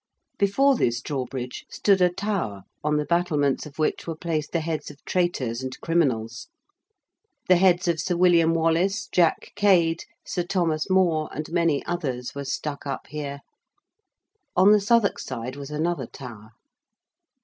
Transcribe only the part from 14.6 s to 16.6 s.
the Southwark side was another tower.